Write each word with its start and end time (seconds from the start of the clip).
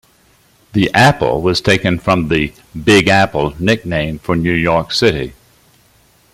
The 0.73 0.89
apple 0.95 1.43
was 1.43 1.61
taken 1.61 1.99
from 1.99 2.27
the 2.29 2.53
"Big 2.85 3.07
Apple" 3.07 3.53
nickname 3.59 4.17
for 4.17 4.35
New 4.35 4.51
York 4.51 4.91
City. 4.93 5.33